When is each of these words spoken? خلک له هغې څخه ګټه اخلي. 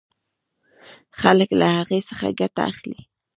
خلک 1.19 1.49
له 1.61 1.67
هغې 1.77 1.99
څخه 2.09 2.27
ګټه 2.39 2.61
اخلي. 2.71 2.99